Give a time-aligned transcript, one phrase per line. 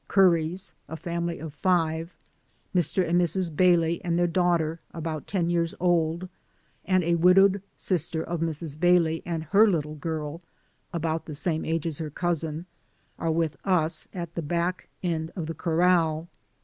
[0.07, 2.15] 179 Currys— a family of five—
[2.75, 3.07] Mr.
[3.07, 3.51] and Mrs.
[3.51, 6.27] Baily and their daughter, about ten years old,
[6.85, 8.77] and a widowed sister of Mrs.
[8.79, 10.41] Baily and her little girl,
[10.91, 12.65] about the same age as her cousin,
[13.19, 16.27] are with us at the back end of the corral.